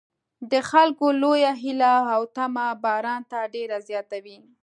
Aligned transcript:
د 0.51 0.53
خلکو 0.69 1.05
لویه 1.21 1.53
هیله 1.63 1.95
او 2.13 2.21
تمه 2.35 2.67
باران 2.83 3.21
ته 3.31 3.39
ډېره 3.53 3.77
زیاته 3.87 4.17
وه. 4.23 4.37